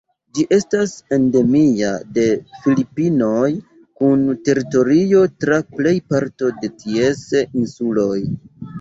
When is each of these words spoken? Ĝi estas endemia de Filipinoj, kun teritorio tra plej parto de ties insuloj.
Ĝi 0.35 0.43
estas 0.55 0.93
endemia 1.17 1.89
de 2.15 2.23
Filipinoj, 2.63 3.51
kun 4.01 4.25
teritorio 4.49 5.25
tra 5.45 5.63
plej 5.79 5.97
parto 6.11 6.55
de 6.61 6.75
ties 6.83 7.27
insuloj. 7.41 8.21